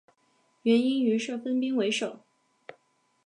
[0.63, 2.21] 元英于是分兵围守。